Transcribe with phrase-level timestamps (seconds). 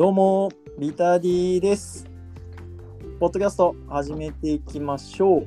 [0.00, 2.08] どうも、ビタディです。
[3.18, 5.46] ポッドキャスト始めていきましょう。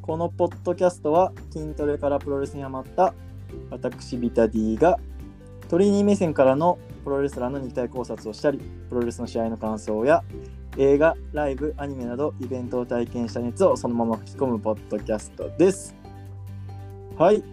[0.00, 3.12] このポッドキャストは筋トレからプロレスにハマった
[3.70, 4.98] 私ビタディが
[5.68, 10.24] トレーニー目線からのプロレスラーの肉体考察をしたり、プロレスの試合の感想や
[10.78, 15.94] 映画、ライブ、アニメなどイベントを体験した熱をそのまま吹き込むポッドキャストです。
[17.18, 17.44] はい、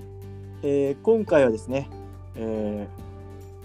[0.64, 1.90] えー今回はですね、
[2.36, 2.88] え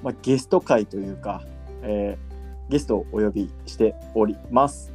[0.03, 1.45] ーまあ、ゲスト会というか、
[1.83, 2.30] えー
[2.71, 4.93] ゲストをお呼びしております。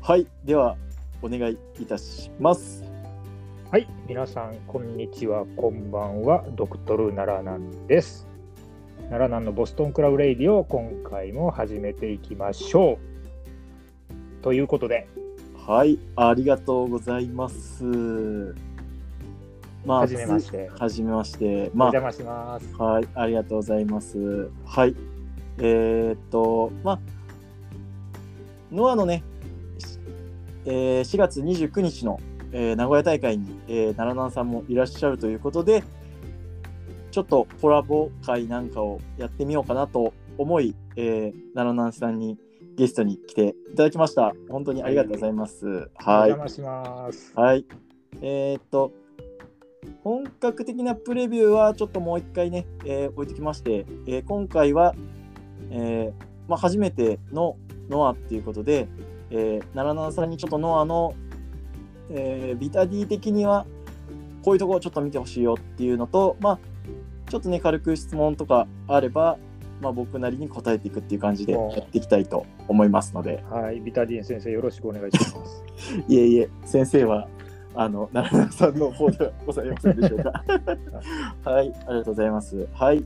[0.00, 0.74] はい、では
[1.20, 2.82] お願いいたします。
[3.70, 8.26] はい、皆さん、こんにちは、こんばんは、ドクトル奈良南です。
[9.10, 12.98] 奈良南のボストンクラブレイディを今回も始めていきましょ
[14.40, 14.42] う。
[14.42, 15.06] ということで、
[15.66, 17.84] はい、ありがとうございます。
[19.84, 21.70] まはじめましてはじめまして。
[21.74, 22.74] おま邪魔します。
[22.78, 24.50] あ、はい、ありがとうございます。
[24.64, 24.96] はい。
[25.58, 26.98] えーっと、まあ、
[28.72, 29.22] ノアのね、
[29.78, 29.98] し
[30.66, 32.20] えー4月29日の、
[32.52, 35.84] えー名古屋大会に、えー奈良南さんもいらっしゃるということで、
[37.10, 42.38] ちょっとコラボ会なんかをやってみようかなと思い、えー奈良南さんに
[42.76, 44.34] ゲストに来ていただきました。
[44.48, 45.66] 本当にありがとうございます。
[45.94, 46.32] はい。
[46.32, 47.32] お邪魔します。
[47.36, 47.64] はい。
[48.20, 48.92] えーっと、
[50.02, 54.94] 本格的なプレビューはちょっともう一回ね、えー置いてきまして、えー今回は、
[55.70, 57.56] えーまあ、初めての
[57.88, 58.86] ノアっていうことで、
[59.30, 61.14] えー、奈良南さんにちょっとノアの、
[62.10, 63.66] えービタディ的には
[64.44, 66.58] こういうところをちょっと見てほしいよっていうのと、まあ、
[67.30, 69.38] ちょっとね、軽く質問とかあれば、
[69.80, 75.64] まあ、僕なりに答えていくっていう感じでやっていきたいと思いますので、はい、ビタディン先生、よろしくお願いします。
[76.08, 77.26] いえいえ、先生は、
[77.74, 80.44] あの、奈良さんの方ではございませんでしょうか。
[81.50, 82.68] はい、ありがとうござざいます。
[82.74, 83.04] はい。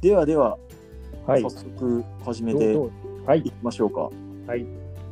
[0.00, 0.56] ではでは、
[1.26, 4.10] はい早、速始めていき、ましょうか。
[4.46, 4.66] はい、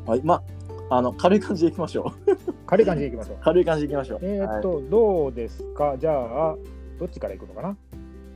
[0.07, 0.43] はい、ま
[0.91, 2.37] あ、あの、軽い感じでいきましょう。
[2.67, 3.37] 軽い感じでいきましょう。
[3.45, 4.19] 軽い感じでいきましょう。
[4.23, 5.97] えーっはい、と、どうですか？
[5.99, 6.57] じゃあ、
[6.99, 7.69] どっちからいくのかな？
[7.69, 7.75] う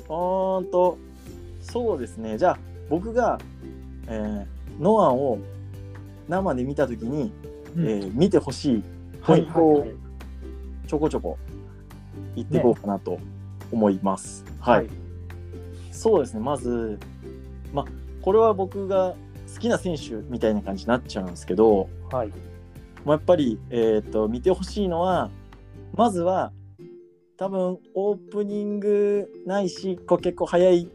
[0.08, 0.98] ーんと、
[1.60, 2.38] そうですね。
[2.38, 2.58] じゃあ、
[2.88, 3.38] 僕が、
[4.08, 5.38] えーノアを
[6.28, 7.30] 生で見たときに、
[7.76, 8.82] うんえー見てほしい
[9.22, 9.96] ポイントをはいはいはい
[10.86, 11.38] ちょこちょこ
[12.34, 13.18] 言っていこうかなと
[13.70, 14.44] 思います。
[14.60, 14.88] はい。
[15.90, 16.98] そうですね、まず、
[17.72, 17.84] まあ、
[18.20, 19.14] これは僕が
[19.54, 22.28] 好きな選手みたいな感じになっちゃうんですけど、はい。
[23.04, 25.30] まあ、やっぱり、えー、と見てほしいのは、
[25.94, 26.52] まずは、
[27.36, 30.88] 多分オープニングないし、こう結構早い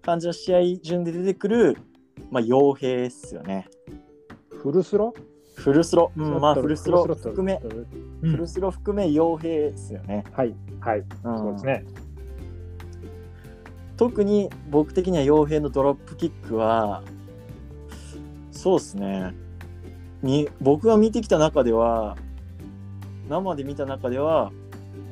[0.00, 1.76] 感じの試合順で出てくる、
[2.30, 3.68] まあ、傭兵ですよね。
[4.50, 5.12] フルスロ？
[5.56, 7.60] フルスロ、うん、まあ、フルスロ含め、
[8.22, 10.24] うんフルスロ含め傭兵ですよね。
[10.32, 11.84] はい、はい、うんそうですね。
[14.00, 17.02] 特に僕的には傭兵のドロップキックは
[18.50, 19.34] そうですね
[20.22, 22.16] み僕が見てきた中では
[23.28, 24.52] 生で見た中では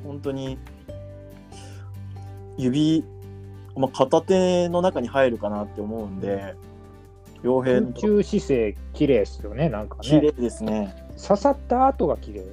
[0.06, 0.56] 本当に
[2.56, 3.04] 指、
[3.76, 6.54] まあ、片手の中に入るかなって思うんで
[7.42, 10.32] 傭兵の空中姿勢、綺麗ですよね、なんか綺麗ね。
[10.32, 12.46] ですね刺さった後が綺麗ね。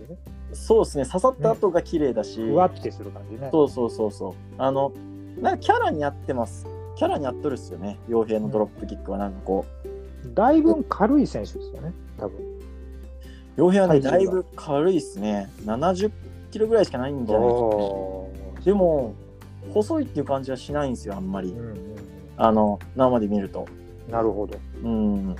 [0.51, 3.47] そうですね刺さった後が綺麗だし、ふわってする感じね。
[3.53, 4.91] そうそうそうそうあの
[5.41, 9.85] なんかキャラに合ってますキャラに合っとるっすよね傭兵のドロップキックはなんかこう
[10.33, 12.39] だいぶ軽い選手ですよね、多分。
[13.57, 15.49] 傭兵はね、だいぶ軽いですね。
[15.65, 16.11] 70
[16.51, 18.29] キロぐらいしかないんじゃないお
[18.63, 19.13] でも、
[19.71, 21.59] 細いっていう感じはしないんですよ、あんまりうん。
[21.59, 21.95] うん
[22.37, 23.65] あの、生で見ると。
[24.07, 24.57] うん、なるほど。
[24.83, 25.35] うん。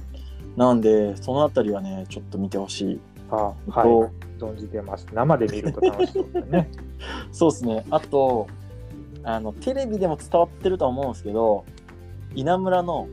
[0.56, 3.00] なんで、そのあたりはね、ちょっと見てほしい。
[3.30, 5.06] あとはい、存じてます。
[5.12, 6.70] 生で見ると楽しそうだね。
[7.34, 7.86] そうですね。
[7.90, 8.48] あと、
[9.26, 11.66] あの、テレビでも伝わってるとは思うんですけど、
[12.36, 13.08] 稲村の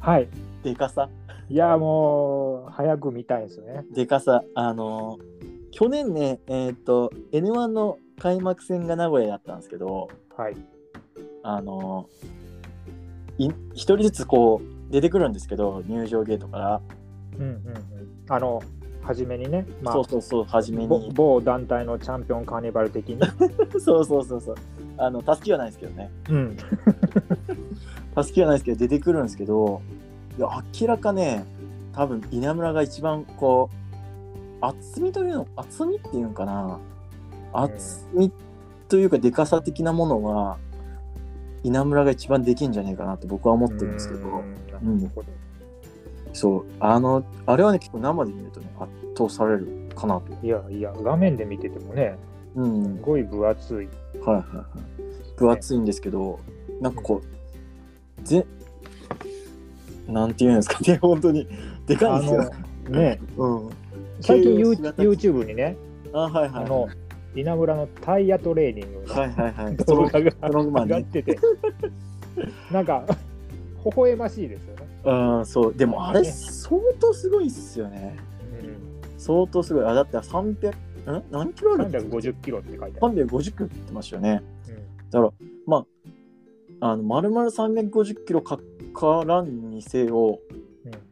[0.00, 0.28] はい。
[0.62, 1.08] でかさ、
[1.48, 3.84] いや、もう、早く見たいですよね。
[3.92, 5.18] でかさ、あの、
[5.72, 10.56] 去年ね、えっ、と、N1 の開幕戦が名古屋だったんですけど、はい。
[11.42, 12.08] あの
[13.38, 16.80] い一人ずつこう出てくるんですけど入場ゲートから、
[17.38, 17.62] うんうんうん。
[18.28, 18.62] あの、
[19.02, 23.20] 初めにね、まあそう、そうそう初めぼに某団体のチャンピオンカーニバル的に。
[23.80, 24.54] そうそうそうそう
[24.98, 26.10] あの助けはないですけどね。
[26.30, 26.56] うん。
[28.22, 29.82] 助けはないですけど出てくるんですけど
[30.38, 30.48] いや
[30.80, 31.44] 明らかね
[31.92, 36.78] 多分稲村が一番こう厚みというの厚みっていうんかな。
[37.52, 38.32] 厚み
[38.88, 40.58] というかでかさ的なものは
[41.62, 44.42] 稲村が一番できんじゃねえかなって僕は思ってるんですけど、
[44.82, 45.10] うん。
[46.32, 46.64] そう。
[46.80, 50.46] あのあれはね結構生で見るとね圧倒されるかなと。
[50.46, 52.16] いやいや、画面で見ててもね、
[52.54, 52.96] うん。
[52.98, 53.88] すごい分厚い。
[54.30, 54.66] はいはいはい。
[55.38, 56.38] 分厚いんですけど、
[56.80, 58.44] なんかこう、ぜ
[60.08, 60.78] なんていうんですか？
[60.90, 61.46] ね、本当に。
[61.86, 62.50] でかいあんですよ。
[62.90, 63.70] のねうん。
[64.20, 65.76] 最近 YouTube にね、
[66.12, 66.64] あ、はいはい。
[66.64, 66.88] あの
[67.34, 69.76] 稲村のタイヤトレーニングのはいはいはい。
[69.76, 70.32] 動画が。
[70.50, 71.38] 上がってて、
[72.72, 73.04] なんか
[73.84, 74.86] 微笑ましいですよね。
[75.04, 75.74] うん、そう。
[75.74, 78.16] でもあれ、相当すごいっすよね。
[79.18, 79.84] 相当すごい。
[79.84, 80.72] あ、だって300、
[81.12, 81.24] ん？
[81.30, 83.26] 何キロあるって350キロって書いてある。
[83.26, 84.42] 350キロって言ってましたよね。
[84.68, 85.32] うんだから、
[85.66, 85.86] ま
[86.80, 88.58] あ、あの、丸々350キロか
[88.94, 90.38] からんにせよ、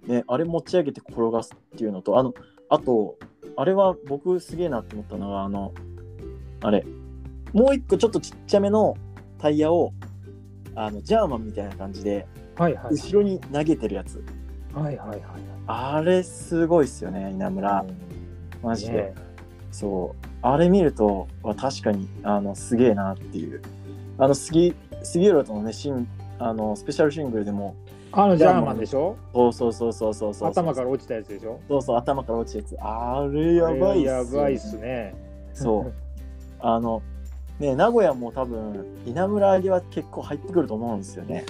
[0.06, 2.34] ね、あれ持ち上げて転がすっていうのと、あの、
[2.68, 3.16] あと、
[3.56, 5.72] あれは僕すげえなって思ったのが、あの、
[6.62, 6.84] あれ、
[7.52, 8.96] もう一個ちょっとちっちゃめの
[9.38, 9.92] タイヤを、
[10.74, 12.26] あの、ジャーマンみたいな感じで、
[12.56, 12.94] はいはい。
[12.94, 14.24] 後ろに投げてるやつ。
[14.72, 15.22] はいはいはい
[15.66, 17.72] あれすごいっすよね、稲村。
[17.72, 17.86] はい。
[18.62, 18.92] マジで。
[18.92, 19.14] ね
[19.74, 20.26] そう。
[20.40, 23.60] あれ見ると、わ確かに、あの、すげえなっていう。
[24.18, 24.72] あの、杉、
[25.02, 26.06] 杉浦とのね、シン、
[26.38, 27.74] あの、スペシャルシングルでも、
[28.12, 29.16] あのジャーマンでしょ？
[29.34, 30.48] そうそうそうそうそうそう。
[30.48, 31.58] 頭から落ちたやつでしょ？
[31.66, 32.76] そうそう、頭から落ちたやつ。
[32.80, 34.04] あれやばいっす、ね。
[34.04, 35.14] やばいっすね。
[35.52, 35.92] そう。
[36.60, 37.02] あの、
[37.58, 41.44] ね、名古屋も多分、稲村揚げは結構入ってくると思うんですよね。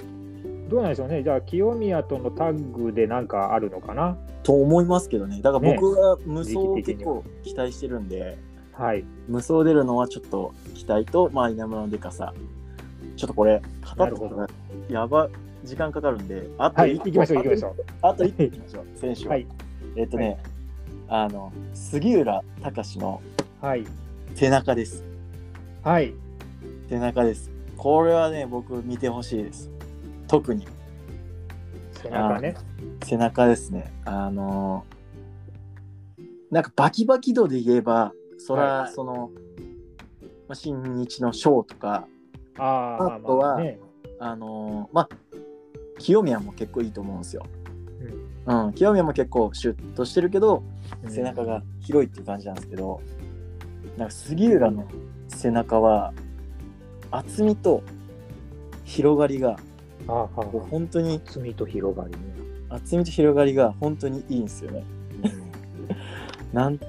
[0.69, 1.23] どうなんでしょうね。
[1.23, 4.17] じゃあ、清宮とのタッグでなんかあるのかな？
[4.43, 5.41] と思いますけどね。
[5.41, 8.37] だから僕は無双を結構期待してるんで、
[8.73, 9.05] はい。
[9.27, 12.33] 無双出るのはちょっと期待と、まあ、稲村のでかさ。
[13.15, 13.61] ちょっとこれ、
[13.97, 15.29] 語なるほどってたらやば、
[15.63, 19.29] 時間かかるんで、あとはい、一個行きましょう、あと1個いきましょう、選手は。
[19.31, 19.47] はい
[19.97, 20.37] えっとね、
[21.07, 23.21] あの、杉浦隆の。
[24.33, 25.05] 背中です。
[25.81, 26.13] はい。
[26.89, 27.49] 背中です。
[27.77, 29.71] これはね、僕見てほしいです。
[30.27, 30.67] 特に
[32.01, 32.55] 背中ね。
[33.03, 33.93] 背中ですね。
[34.05, 34.95] あのー
[36.51, 39.31] なんかバキバキ度で言えば、そら、はいその、
[40.47, 42.07] まあ、新日のショーとか、
[42.57, 43.79] あとはまあね。
[44.19, 45.09] あのーまあ、
[45.99, 47.45] 清宮も結構いいと思うんですよ。
[48.45, 50.63] うん、清宮も結構シュッとしてるけど、
[51.03, 53.01] うん背中が広いっていう感じなんですけど、
[53.97, 54.87] なんか杉浦の
[55.27, 56.13] 背中は、
[57.11, 57.81] 厚みと
[58.83, 59.57] 広がりが、
[60.07, 62.17] ああ、本当に罪と広がりね。
[62.69, 64.83] 厚みと広がりが本当にいいんですよね。
[66.53, 66.79] なん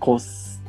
[0.00, 0.62] こうす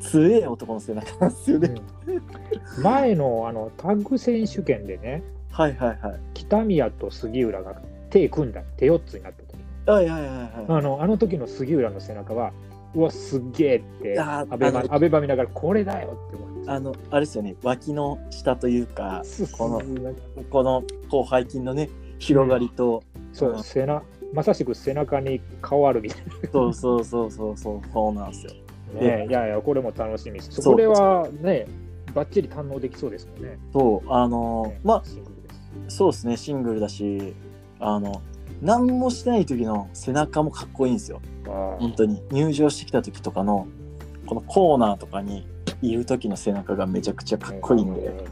[0.00, 1.68] 強え男の背中なんですよね。
[1.68, 6.20] うん前のあのタッグ選手権でね、はいはいはい。
[6.34, 7.80] 北宮と杉浦が
[8.10, 10.50] 手組んだ、手四つになった時はいはいはいはい。
[10.68, 12.52] あのあの時の杉浦の背中は、
[12.96, 19.22] うわ、すっげえって、あーアベマあのアベマ見ながら、これだよって思うんですよあの、あれですよね、脇の下というか、
[19.58, 20.14] このの
[20.50, 23.02] このこう背筋のね、広がりと、
[23.32, 24.02] そう、背中、
[24.32, 28.52] まさしく背中に顔あるみたいそうそうそうそうそう、そうなんですよ。
[28.94, 29.00] な。
[29.00, 30.62] ね、いやいや、これも楽しみです。
[30.62, 31.66] それはね、
[32.14, 33.58] ばっちり堪能できそうですもんね。
[33.74, 35.02] そう、あのねまあ、
[35.88, 37.34] そうですね、シングルだし、
[37.78, 38.22] あの、
[38.62, 41.20] 何もしてない時の背中もかっこいいんですよ。
[41.46, 42.22] あ本当に。
[42.30, 43.66] 入場してきた時とかの、
[44.26, 45.46] このコーナーとかに
[45.82, 48.26] いる時の背中がめちゃくちゃかっこいいんで、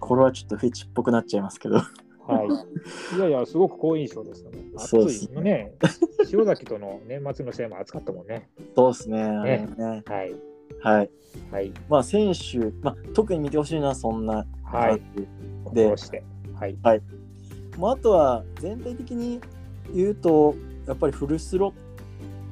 [0.00, 1.76] これはちょっとフェチっぽくなっちゃいますけど。
[1.76, 1.84] は
[3.14, 3.16] い。
[3.16, 4.58] いやいや、すごく好印象ですよね。
[4.76, 5.40] 暑そうですい。
[5.40, 5.72] ね。
[6.32, 8.48] 塩崎との年末の試合も暑かったもんね。
[8.76, 9.22] そうですね。
[9.22, 10.34] あれねはい。
[10.80, 11.10] はい。
[11.50, 11.72] はい。
[11.88, 15.00] まあ、選手、まあ、特に見てほしいのはそんなはい感。
[15.16, 15.22] じ
[15.74, 16.22] で心して。
[16.54, 16.76] はい。
[17.78, 19.40] まあ、あとは全体的に
[19.94, 20.54] 言うと
[20.86, 21.72] やっぱりフルスロ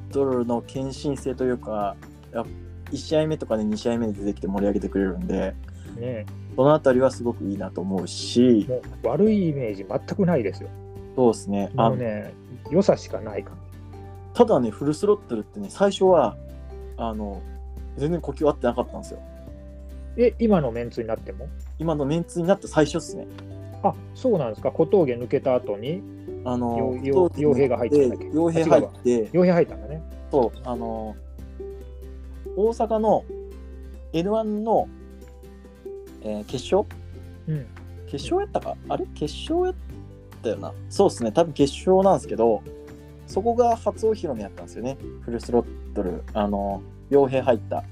[0.09, 1.95] ットルの献身性というか
[2.33, 2.43] や
[2.91, 5.55] 1試合目とかで2試合目で出てきて盛り上げてくれるんで
[5.97, 6.25] ね。
[6.55, 8.67] そのあたりはすごくいいなと思うし
[9.03, 10.69] 悪いイメージ全くないですよ。
[11.15, 11.71] そうですね。
[11.77, 12.33] あもうね、
[12.69, 13.53] 良さしかないか。
[14.33, 16.35] ただねフルスロットルってね最初は
[16.97, 17.41] あの
[17.97, 19.19] 全然呼吸合ってなかったんですよ。
[20.17, 20.25] ら。
[20.25, 21.47] え、今のメンツになっても？
[21.79, 23.27] 今のメンツになった最初っすね
[23.83, 24.71] あ、そうなんですか。
[24.71, 26.01] 小峠抜けた後に、
[26.45, 28.25] あのよよ傭兵が入ってたんだっけ？
[28.29, 30.01] 傭兵入って傭兵入ったんだね。
[30.31, 31.15] そう、あの
[32.55, 33.23] 大阪の
[34.13, 34.87] N1 の、
[36.21, 36.85] えー決勝？
[37.47, 37.65] うん。
[38.07, 38.75] 決勝やったか？
[38.89, 39.05] あれ？
[39.15, 39.75] 決勝やっ
[40.43, 42.61] たよなそうですね、多分決勝なんですけど、
[43.27, 47.83] そこが初お披露目やったんですよね、フルスロットル、あの、傭兵入った。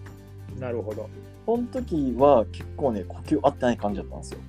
[0.60, 1.10] なるほど。
[1.46, 4.40] その時は結構ね、呼吸合ってない感じだったんですよ。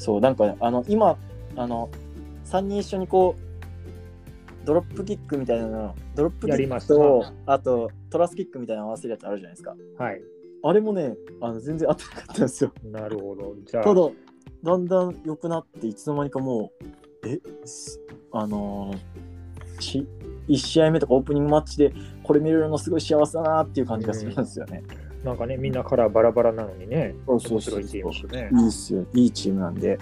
[0.00, 1.16] あそう、なんか、あの、今、
[1.56, 1.90] あの、
[2.46, 3.50] 3人一緒にこう、
[4.64, 9.74] ドロップキックみたいなの、ドロップキッやりますクとな、あとトラスキックみたいなの合わせるやつあるじゃないですか。
[9.98, 10.20] ーはい。
[10.62, 12.72] あれもね、あの全然合ってなかったんですよ。
[12.84, 13.54] なるほど。
[13.64, 14.00] じゃあ、ただ、
[14.62, 16.72] だんだん良くなって、いつの間にかも
[17.24, 18.00] う、え、す
[18.32, 20.06] あのーし、
[20.48, 21.92] 1試合目とかオープニングマッチで、
[22.22, 24.82] これ見れるのすごい幸せだなっていう感じがするんですよね。
[25.24, 28.50] なんかね、みんなカラーバラバラなのにね、そうそうそう面白いチームですね。
[28.52, 29.98] いいっすよ、いいチームなんで。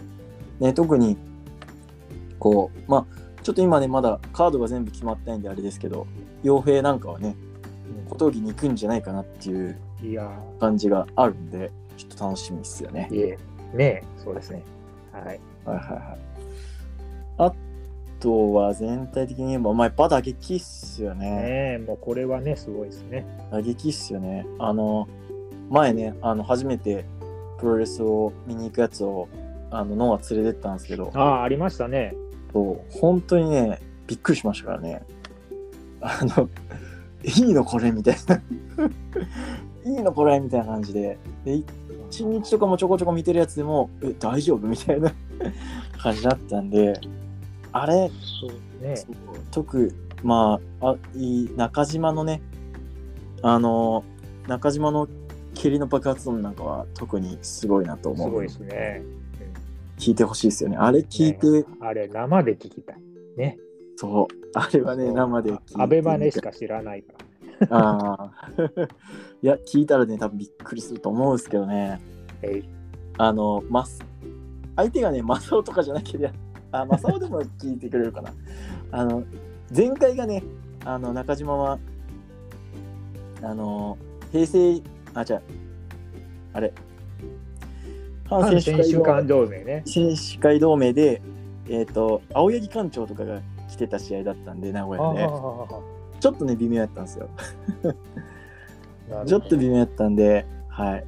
[0.60, 1.16] ね、特に、
[2.38, 3.06] こう、まあ、
[3.42, 6.06] ちょっと今ね、まだカードが全部決まってないんであれですけど、
[6.44, 7.36] 傭兵なんかはね、
[8.08, 9.76] 小峠に行くんじゃないかなっていう
[10.60, 13.16] 感じがあるんで、ちょっと楽しみですよねー、。
[13.16, 13.38] いえ、
[13.74, 14.62] ねえ、そうですね。
[15.12, 15.24] はい。
[15.24, 16.27] はいはいはい。
[18.18, 21.30] あとは全体的に言えば、まあ、やっぱ打撃っすよね。
[21.30, 21.42] ね
[21.74, 23.24] え、もうこれはね、すごいですね。
[23.52, 24.44] 打撃っすよね。
[24.58, 25.06] あの、
[25.70, 27.04] 前ね、あの初めて
[27.60, 29.28] プロレスを見に行くやつを、
[29.70, 32.12] あの、ノア連れてったんですけど、ああ、ありましたね。
[32.52, 35.02] そう本当にね、びっくりしましたからね。
[36.00, 36.48] あの、
[37.22, 38.42] いいのこれみたいな。
[39.86, 41.18] いいのこれみたいな感じで。
[41.44, 41.54] で、
[42.10, 45.12] 一日とかもちょこちょこ見てるやつでも、え、大丈夫みたいな
[46.02, 47.00] 感じだったんで、
[47.82, 48.94] あれ、そうね。
[49.50, 49.92] 特
[50.22, 52.42] まああいい中島のね
[53.42, 54.04] あの
[54.48, 55.08] 中島の
[55.54, 59.02] 蹴りの爆発音なんかは特にすごいなと思うすごいですね。
[59.98, 62.96] 聞いてほしいですよねあれ聞いて、ねあれ、生で聞きたい。
[63.36, 63.58] ね。
[63.96, 67.18] そうあれはね生で聞いてアベマネしか知らないから。
[67.70, 68.32] ああ
[69.42, 72.00] いや聞いたらね多分びっくりすると思うんですけどね
[72.42, 72.68] えい
[73.18, 74.04] あのマス
[74.76, 76.34] 相手がねマサオとかじゃなければ
[76.72, 78.32] あマサオでも聞いてくれるかな。
[78.90, 79.24] あの
[79.74, 80.42] 前回がね
[80.84, 81.78] あの中島は
[83.42, 83.96] あの
[84.32, 84.82] 平成
[85.14, 85.42] あじゃ
[86.52, 86.72] あれ。
[88.28, 89.64] 反反選手会間同盟。
[89.64, 89.82] ね。
[89.86, 91.22] 選手会同盟で
[91.68, 95.28] えっ、と青柳館長とかが来てた試合だったんで名古屋で。
[96.20, 97.28] ちょっとね微妙やったんですよ。
[99.26, 101.04] ちょっと微妙やったんではい。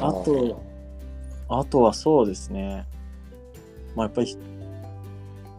[0.00, 0.60] あと
[1.48, 2.86] あとはそうですね。
[3.94, 4.36] まあやっぱり、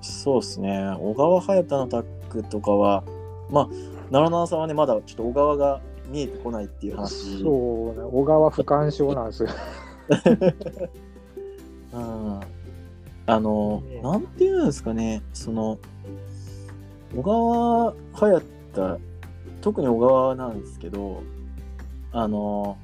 [0.05, 0.95] そうですね。
[0.99, 3.03] 小川隼太のタックとかは、
[3.49, 7.41] まあ、奈良奈さんはね、まだちょっと小川が見えてこないっていう話。
[7.41, 9.49] そうね、小川不干渉なんですよ。
[11.93, 12.39] うん。
[13.27, 15.79] あの、ねなんていうんですかね、その、
[17.15, 18.99] 小川隼太、
[19.61, 21.23] 特に小川なんですけど、
[22.11, 22.77] あの、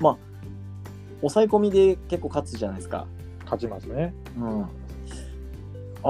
[0.00, 0.16] まあ、
[1.20, 3.06] 抑え込みで結構勝つじゃないですか。
[3.44, 4.14] 勝ちますね。
[4.38, 4.66] うん、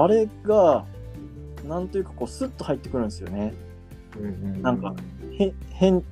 [0.03, 0.85] あれが、
[1.67, 3.53] なんというかこう、スッと入ってくるんですよね。
[4.61, 4.95] なんか
[5.37, 6.03] へ変、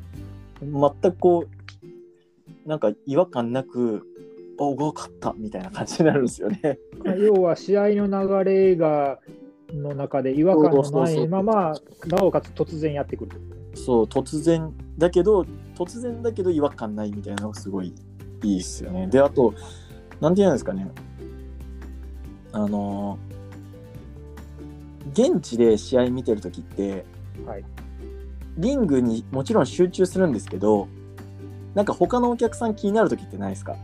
[0.62, 4.04] 全くこう、なんか違和感なく、
[4.60, 6.80] あ、小川勝ったみたいな感じになるんですよね。
[7.18, 9.20] 要は試合の流れが
[9.74, 11.74] の中で違和感のないまま、
[12.08, 13.32] なおかつ突然やってくる。
[13.76, 17.94] そう、突然だけど、突然だけど違和感ないみたいなのがすごい
[18.44, 19.08] いいですよね。
[19.08, 19.54] で、あと、
[20.22, 20.90] なんて言うんですかね。
[22.52, 23.20] あの
[25.12, 27.06] 現地で試合見てるときって、
[27.46, 27.64] はい
[28.58, 30.88] リングにもちろん集中するんですけど、
[31.74, 33.76] なんか他のお客さん気になるときってないですか？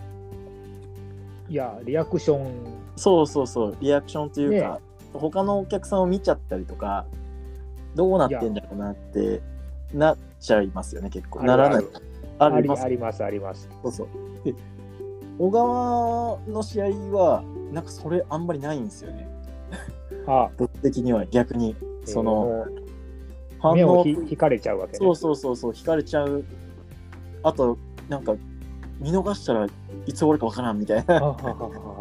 [1.49, 2.49] いや、リアクション、
[2.95, 4.79] そうそうそう、リアクションというか、
[5.11, 7.05] 他のお客さんを見ちゃったりとか、
[7.95, 9.41] どうなってんだろうなって
[9.93, 11.43] なっちゃいますよね、結構。
[11.43, 11.85] ならない。
[12.39, 13.67] あありますりあります、あります。
[13.83, 14.07] そうそう。
[14.45, 14.55] で、
[15.37, 19.27] 小川の試合は、なんかそれあんまりないんですよね。
[20.33, 22.91] あ僕的には逆に、その、えー
[23.61, 24.97] 反応目をひ、引かれちゃうわけね。
[24.97, 26.43] そうそうそうそう、引かれちゃう。
[27.43, 27.77] あと、
[28.09, 28.35] なんか、
[28.99, 29.67] 見逃したら
[30.05, 31.19] いつ終わるかわからんみたいな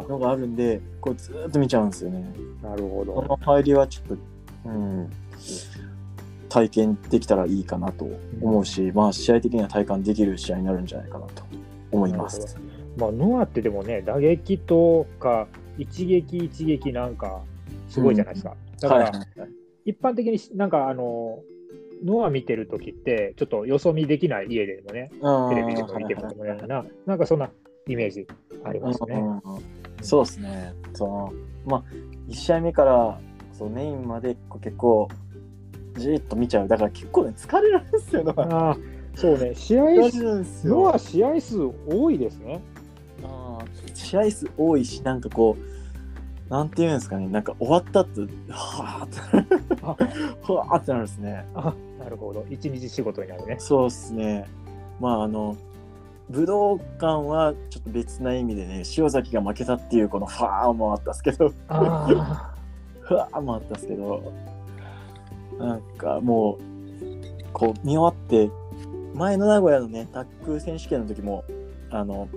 [0.09, 2.33] のがあるんで、こうずーっと見ちゃうんですよね。
[2.63, 3.15] なるほど。
[3.15, 4.17] この入りはちょっと、
[4.67, 5.11] うん、
[6.51, 8.07] 体験できたらいいかなと
[8.43, 11.43] 思うし、まあ、試合的には体感できる試合になるんじゃないかなと
[11.91, 12.59] 思います。
[12.99, 15.47] まあ、ノアってでもね、打撃とか、
[15.79, 17.41] 一撃一撃なんか、
[17.91, 18.57] すごいじゃないですか。
[18.81, 19.27] だかはいら、
[19.85, 21.41] 一般的になんか、あの、
[22.03, 25.11] ノア見てるときって、ちょっとよそ見できない家でもね、
[25.51, 27.51] テレビでも見てもらもらうような、なんかそんな
[27.87, 28.27] イメージ
[28.65, 29.15] ありますね。
[29.17, 29.41] うん
[30.03, 30.73] そうですね。
[30.95, 31.33] その
[31.67, 31.85] まあ、
[32.29, 33.21] 1試合目から
[33.53, 35.09] そうメインまでこう結構
[35.99, 36.69] じーっと見ちゃう。
[36.69, 38.25] だから結構ね、疲れるんですよ、
[39.15, 42.63] そうね、試合疲れるんですよノア試合数多いですね。
[43.23, 45.80] あー試合数多いし、なんかこう、
[46.51, 49.87] なんていうんですかね、なんか終わった後、はぁって、あ
[50.53, 51.47] はぁってなるんですね。
[51.55, 52.45] あ、なるほど。
[52.51, 53.57] 一日仕事になるね。
[53.61, 54.47] そうですね。
[54.99, 55.57] まあ、あの、
[56.29, 62.53] 武道館はちょっと別な意味でね、塩崎が負けたっていうこのファーもあったんですけど、あ
[63.01, 64.33] ふわー もあったんですけど、
[65.57, 66.59] なんかもう、
[67.53, 68.51] こう見終わって、
[69.15, 71.45] 前の名古屋のね、タック選手権の時も、
[71.91, 72.29] あの、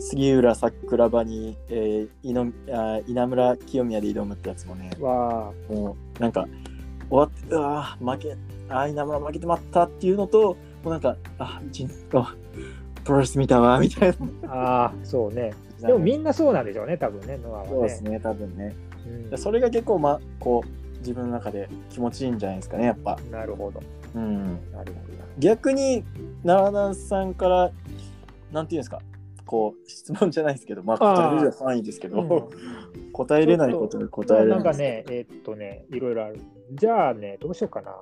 [0.00, 6.46] 杉浦桜庭に、えー、井のあ稲村清宮で挑むってやつもね、あ、わもうなんか
[7.08, 8.36] 終わって、うわー負け、
[8.68, 12.34] あー稲村負けてまったっていうのと、もうなんか、あ、一日あ
[13.04, 14.52] プロレス見たわ、みたいな。
[14.52, 15.52] あ、ああ、そうね。
[15.80, 17.70] でもみんなそうなんでしょうね、多分ね、ノアはね。
[17.70, 18.74] そうですね、多分ね。
[19.32, 23.18] うんそれが結構、ま、こう自分の中で気持ちいいんじゃないですかねやっぱ。
[23.30, 23.82] なるほど。
[24.14, 25.00] うん、なるほ
[25.38, 26.04] 逆に
[26.44, 27.70] 奈良南さんから
[28.52, 29.00] なんていうんですか
[29.50, 32.50] こう質問じゃないですけどまあ答えれる範囲ですけど、ど。
[33.12, 36.38] 答えれないことに答えれなんかないね、えーっとね、いろいろある。
[36.72, 37.96] じゃあね、どうしようかな。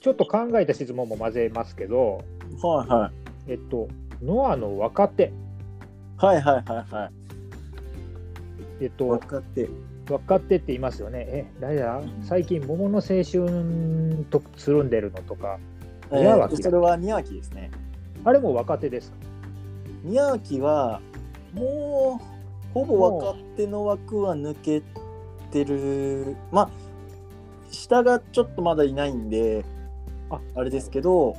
[0.00, 2.22] ちょっと考えた質問も混ぜますけど、
[2.62, 3.12] はいは
[3.46, 3.52] い。
[3.52, 3.88] えっと、
[4.22, 5.30] ノアの若手、
[6.16, 7.10] はいはいはいはい。
[8.80, 9.68] えっと、分かって
[10.10, 11.26] 若手って言いますよね。
[11.28, 12.00] え、誰だ？
[12.22, 15.58] 最近、桃の青春とつるんでるのとか、
[16.10, 17.70] え宮脇ー、それは宮脇ですね。
[18.24, 19.18] あれも若手ですか？
[20.02, 21.00] 宮脇は
[21.54, 24.82] もうほぼ若手の枠は抜け
[25.50, 26.36] てる。
[26.50, 26.70] まあ
[27.70, 29.64] 下がちょっとまだいないんで
[30.30, 31.36] ああれですけど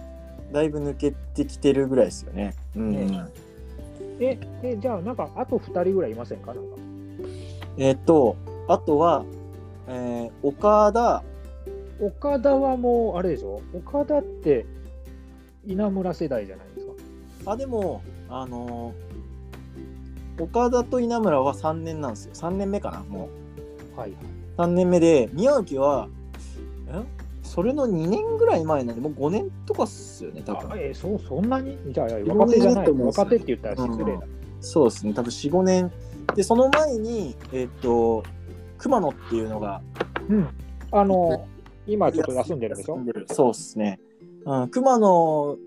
[0.51, 2.55] だいぶ抜けてきてるぐらいですよね。
[2.75, 3.25] うんね。
[4.19, 6.53] え、え、じゃあ、なんか、あと2人ぐらいいませんか？
[6.53, 6.75] なんか。
[7.77, 8.35] えっと
[8.67, 9.23] あとは、
[9.87, 11.23] えー岡田。
[12.01, 13.61] 岡田はもう、あれでしょ？
[13.73, 14.65] 岡田って
[15.65, 16.87] 稲村世代じゃないです
[17.45, 17.51] か？
[17.53, 19.09] あでもあのー
[20.41, 22.31] 岡田と稲村は3年なんですよ。
[22.33, 23.27] 3年目かなも
[23.95, 23.99] う。
[23.99, 24.13] はい。
[24.57, 26.07] 3年目で宮脇は
[26.87, 27.03] え？
[27.43, 31.77] それの2年ぐらい前なんでもう5年とかっすよね多あ分えそそんなに？
[31.91, 32.83] じゃあ、若手じゃない。
[32.83, 34.21] いると思うんですよ若手って言ったら失礼だ。
[34.61, 35.13] そうですね。
[35.13, 35.91] 多分45年。
[36.35, 38.23] でその前にえっ、と
[38.77, 39.81] 熊野っていうのが
[40.29, 40.47] うん。
[40.91, 41.47] あの、
[41.85, 42.97] 今ちょっと休んでるでしょ？
[43.27, 43.99] そうですね、
[44.45, 45.57] うん、熊野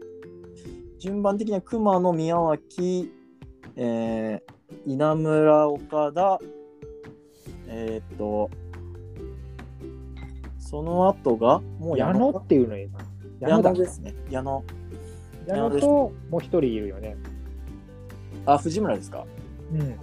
[1.02, 3.12] 順番的には熊野宮脇
[3.74, 6.38] えー稲村岡田
[7.66, 8.48] えっ、と
[10.60, 13.00] その後がもう矢野っていうの今。
[13.40, 13.74] 矢矢野。
[13.74, 14.62] ですね矢野
[15.44, 17.16] 矢野ともう一人いるよね。
[18.46, 19.26] あ藤村ですか？
[19.72, 19.96] うん。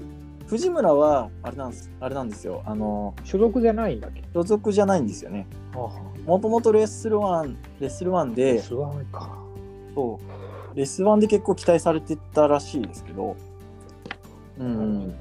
[0.48, 4.21] 藤村はあれなんですあれなんですよあの所属じゃないんだっけ？
[4.34, 5.78] 所属じゃないんですよねあ
[6.26, 9.38] もともとレッスルワンレッスルワンでスワンか。
[9.95, 10.38] そう
[10.75, 13.36] レッスルワンで結構期待されてたらしいですけど。
[14.60, 15.15] うん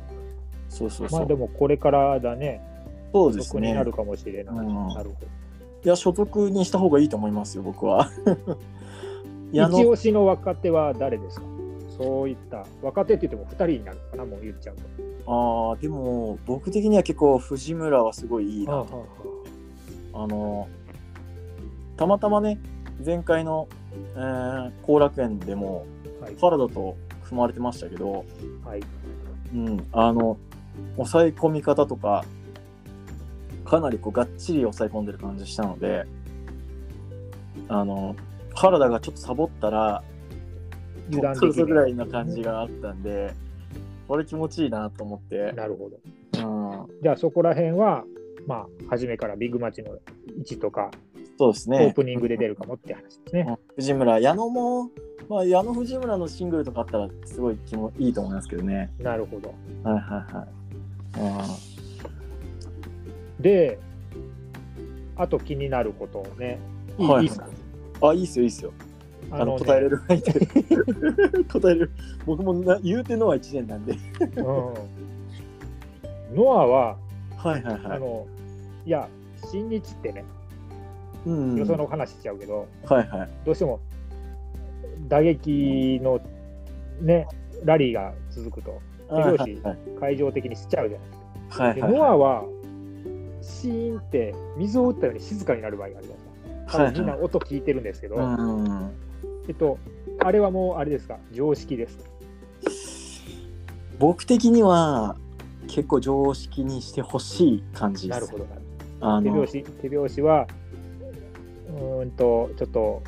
[0.69, 2.61] そうそうそう、まあでもこれからだね。
[3.13, 4.57] そうです所属にねなるかもしれない。
[4.57, 4.89] うん。
[4.89, 5.17] なるほ
[5.85, 8.11] いや所属にした方がいいと思いますよ僕は。
[8.47, 8.59] ど。
[9.53, 11.47] 矢野一押しの若手は誰ですか？
[11.97, 12.67] そういった。
[12.83, 14.83] 若手って言っても2人になるのかなもう言っちゃうと。
[15.27, 18.87] あーでも僕的には結構藤村はすごいいいなあ。
[20.15, 20.69] あの
[21.97, 22.59] たまたまね
[23.05, 23.69] 前回の
[24.15, 25.87] えー後、楽園でも
[26.21, 26.37] はい。
[26.41, 28.25] 原田と組まれてましたけど、
[28.65, 28.83] はい。
[29.55, 30.37] うん、あの
[30.97, 32.25] 抑え込み方とか
[33.65, 36.05] かなりこうがっちり抑え込んでる感じしたので
[37.69, 38.15] あの
[38.55, 40.03] 原田がちょっとサボったら
[41.09, 41.91] 油断できそろそろぐらる。
[41.91, 43.33] いな感じがあったんで
[44.07, 45.99] これ気持ちいいなと思って、なるほど。
[46.43, 48.05] うん、じゃあそこら辺は、
[48.47, 49.99] まあ、初めからビッグマッチの
[50.39, 51.08] 位置とか、オ
[51.39, 51.79] そうですね。
[51.79, 53.47] ープニングで出るかもって話ですね。
[53.49, 53.59] うん。
[53.77, 54.91] 藤村矢野も、
[55.29, 58.93] まあ、矢野藤村のシングルとかあったらすごい気もいいと思いますけどね。
[58.99, 59.55] なるほど。
[59.89, 60.47] はいはいは
[63.39, 63.43] い。
[63.43, 63.79] で、
[65.17, 66.59] あと気になることをね、
[66.99, 67.23] いい,、はい。
[67.23, 67.47] いいですか？
[67.47, 67.59] うん
[68.01, 68.73] あいいっすよいいっすよ。
[69.31, 69.99] あの答えれる
[71.53, 71.91] 答えれる。
[72.25, 73.93] 僕もな言うてのは1年なんで。
[74.37, 74.41] う
[76.33, 76.97] ん、ノアは、
[77.37, 77.81] はいはいはい。
[77.97, 78.27] あの、
[78.87, 79.09] いや、
[79.51, 80.25] 新日ってね、
[81.27, 83.29] うんよその話しちゃうけど、はいはい。
[83.45, 83.81] どうしても
[85.09, 86.21] 打撃の
[87.01, 87.27] ね、
[87.65, 91.15] ラリーが続くと、はい手拍子はい会場的にしちゃうじゃないで
[91.51, 91.75] すか。
[91.75, 91.99] ではいはい。
[91.99, 92.45] ノアは、
[93.41, 96.25] シーンって水を打ったように静かになる場合があるじゃない
[96.65, 96.79] ですか。
[96.79, 98.91] 多分みんな音聞いてるんですけど、うん
[99.49, 99.79] えっと、
[100.21, 102.05] あれはもうあれですか、常識ですか？
[103.99, 105.17] 僕的には
[105.67, 108.21] 結構常識にしてほしい感じです。
[108.21, 108.63] なるほどなる
[109.01, 109.47] あのほど。
[109.47, 110.47] 手拍子、手拍子は、
[111.69, 113.03] うーんと、ちょっと、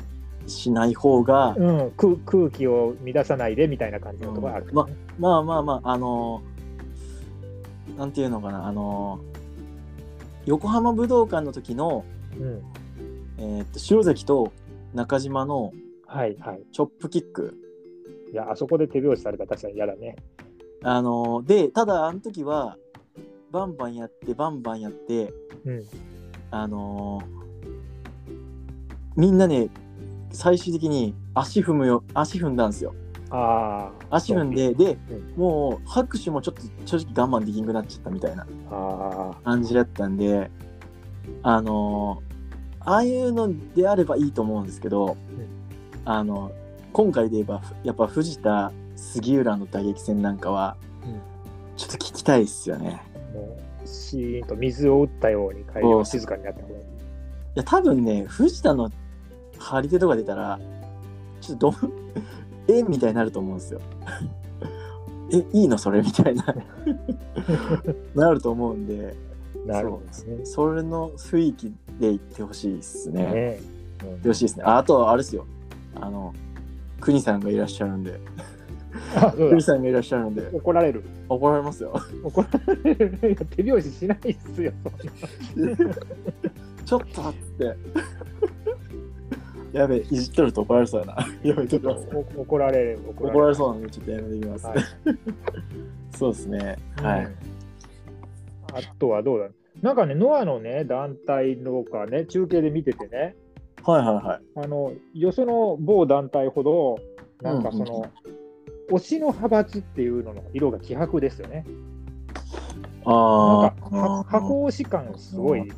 [0.47, 4.87] しない方が、うん、空空気を乱さないでみたいな感じのところがある、うんま
[5.19, 6.41] まあまあまああの
[7.95, 9.19] なんていうのかなあの
[10.45, 12.05] 横浜武道館の時の、
[12.39, 12.63] うん。
[13.37, 14.51] えーっと塩崎と
[14.93, 15.73] 中島の
[16.07, 16.61] はいはい。
[16.71, 17.55] チョップキック
[18.31, 20.15] いや、あそこで手拍子されたら確かに嫌だね。
[20.83, 22.77] あのでただあの時は
[23.51, 25.33] バンバンやってバンバンやって
[25.65, 25.83] うん。
[26.49, 27.21] あの
[29.15, 29.69] みんなね
[30.31, 32.95] 最終的に足踏むよ足踏んだんですよ
[33.29, 34.15] ああ。
[34.15, 40.51] 足踏んでで、うんもう拍手もちょっと正直我慢できなくなっちゃったみたいなあ感じだったんで
[41.43, 42.21] あの
[42.81, 45.15] ああいうのであればいいと思うんですけど、
[46.03, 46.51] あの
[46.93, 51.21] 今回で言えばやっぱ藤田杉浦の打撃戦なんかはうん
[51.77, 53.03] ちょっと聞きたいですよね。
[53.15, 53.37] あ。
[53.37, 56.90] もシーンと水を打ったように会場が静かになってくる。
[57.55, 58.91] いや、多分ね、藤田の
[59.59, 60.59] 張り手とか出たら、
[61.41, 61.77] ちょっとど、
[62.73, 62.83] え？
[62.83, 63.81] みたいになると思うんですよ。
[65.33, 66.01] え、いいのそれ？
[66.01, 66.45] みたいな。
[68.15, 69.15] なると思うんで、
[69.65, 70.45] なるほどですね。
[70.45, 73.25] それの雰囲気で行ってほしいですね。
[73.25, 73.59] ね
[74.01, 74.63] 行ってほしいですね。
[74.65, 75.45] ああと、あれですよ。
[75.95, 76.33] あの、
[76.99, 78.19] 国さんがいらっしゃるんで、
[79.35, 81.03] 国さんがいらっしゃるんで、怒られる。
[81.27, 81.99] 怒られますよ。
[82.23, 82.47] 怒ら
[82.83, 83.35] れる。
[83.55, 84.71] 手拍子しないっすよ。
[86.85, 87.75] ちょっとっつって。
[89.77, 91.15] やべえ、いじっとると怒られそうやな。
[91.43, 92.07] やめときます。
[92.13, 92.99] お怒られる。
[93.15, 94.67] 怒怒られそうなんで、ちょっとやめてきます。
[94.67, 94.77] はい
[96.17, 96.77] そうですね。
[97.01, 97.25] はい。
[97.25, 97.35] うん
[98.73, 99.49] あとはどうだ？
[99.81, 103.35] なんかね、ノアのね、団体とかね、中継で見ててね、
[103.83, 104.41] はいはいはい。
[104.63, 106.97] あの、よその某団体ほど、
[107.41, 108.05] なんかその、
[108.91, 111.65] 推しの派閥っていうのの色が希薄ですよね。
[113.05, 115.61] なんあか、は箱推し感すごい。
[115.61, 115.69] ね、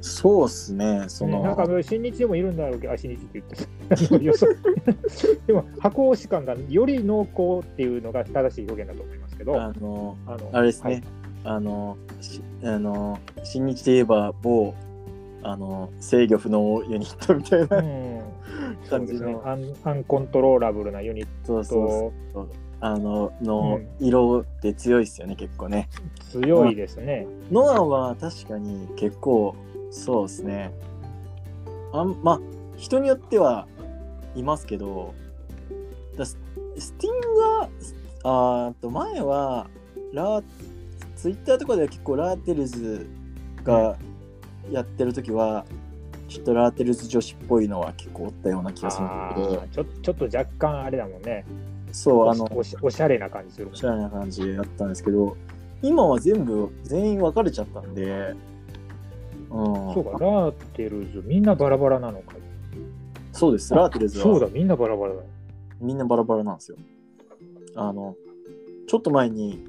[0.00, 1.04] そうっすね。
[1.08, 4.46] その、なんか新日でもいるんだろうけど、あ、新日って言ってあのよそ
[5.46, 10.92] でも、箱推し感がより濃厚っていうのが正しい表現だと思いますけど、あの、あのあれですね。
[10.92, 11.02] はい
[11.46, 14.72] あの、しあの、新日で言えば、某、
[15.42, 18.20] あの、制御不能ユニットみたいな、うん、
[18.88, 19.74] 感じのですねアン。
[19.84, 22.48] アンコントローラブルなユニッそうそうトそう。
[22.80, 25.88] あの、のうん色って強いっすよね、結構ね。
[26.30, 27.26] 強いですね。
[27.50, 29.54] ノアは確かに結構、
[29.90, 30.72] そうですね。
[31.92, 32.40] あんまあ、
[32.76, 33.66] 人によっては
[34.34, 35.14] いますけど、
[36.16, 36.38] だス
[36.76, 37.20] スティン
[37.60, 39.68] ガー、あと前は、
[40.12, 40.44] ラー、
[41.16, 43.06] ツイッターとかでは結構ラーテルズ
[43.62, 43.96] が
[44.70, 45.64] やってる時は、
[46.28, 51.44] ちょっと RATEL'S 女子っぽいのは結構おったような気がするんだあけど、ーちょちょっと若干あれだもんね。
[51.94, 55.36] そう、あの、おしおしゃれな感じするもんおしゃれな感じでやったんですけど、
[55.80, 58.34] 今は全部、全員分かれちゃったんで、
[59.50, 62.34] うん、そうか、 RATEL'S、みんなバラバラなのか。
[63.32, 65.22] そうです、 RATEL'S はそうだ、みんなバラバラだ。
[65.80, 66.78] みんなバラバラなんですよ。
[67.76, 68.16] あの、
[68.88, 69.64] ちょっと前に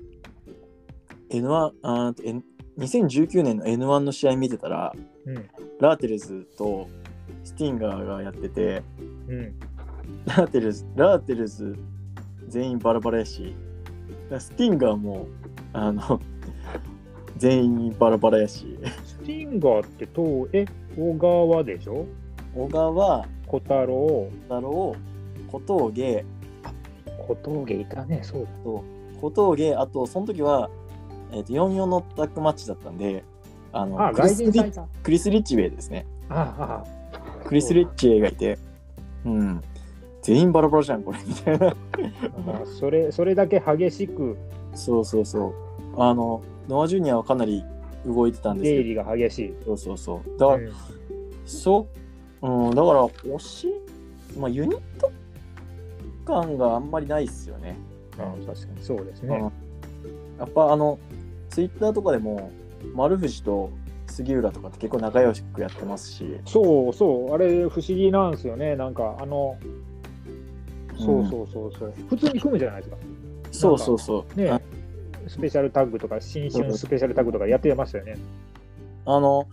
[1.30, 2.44] N1 あー N-
[2.80, 4.94] 2019年の N1 の試合見てたら、
[5.26, 5.36] うん。
[5.80, 6.88] RATEL'S と
[7.44, 8.82] STINGER がやってて、
[9.28, 9.60] うん。
[10.26, 11.78] RATEL'S、RATEL'S
[12.48, 13.56] 全員バラバラやし、
[14.38, 15.28] STINGER も、
[15.74, 16.20] あの、
[17.38, 20.66] 全員バラバラやし、 STINGER ってと、え、
[20.98, 22.06] 小川でしょ？
[22.56, 24.96] 小川、小太郎、太郎、
[25.48, 26.26] 小峠、
[27.28, 28.50] 小峠いたね、そうだ。
[28.64, 28.84] と
[29.22, 30.70] 小峠、あと、その時は、
[31.32, 33.24] えー、と44のタッグマッチだったんで、
[33.74, 34.72] あのあ、クリ外スリ。
[35.04, 36.06] クリス・リッチウェイですね。
[36.30, 38.58] ああ、クリス・リッチウェイがいて、
[39.26, 39.62] うん、
[40.26, 41.68] 全員バラバラじゃん、これ、みたいな。
[41.68, 41.76] あ
[42.64, 44.36] あそれ、それだけ激しく
[44.74, 45.54] そうそうそ
[45.96, 46.02] う。
[46.02, 47.64] あの、ノア・ジュニアはかなり
[48.08, 49.54] 動いてたんです出け入りが激しい。
[49.64, 50.40] ど、そうそうそう。
[50.40, 50.72] だから、うん
[51.46, 51.88] そ
[52.42, 53.74] う、うん、だから、推し、
[54.36, 55.12] まあ、ユニット
[56.26, 57.78] 感があんまりないっすよね。
[58.18, 59.52] うん、確かにそうですうんね。
[60.40, 60.98] やっぱ、あの、
[61.52, 62.50] ツイッターとかでも、
[62.96, 63.70] 丸藤と
[64.08, 68.76] 杉浦とかって結構仲良くやってますし、そうそう、あれ不思議なんですよね。
[68.76, 69.58] なんか、あの、
[70.98, 72.98] そうそうそうそう、普通に組むじゃないですか。
[73.52, 74.40] そうそうそう。
[74.40, 74.62] ねあ、
[75.28, 78.18] スペシャルタッグとか、新春スペシャルタッグとかやってましたよね。
[79.06, 79.48] あの、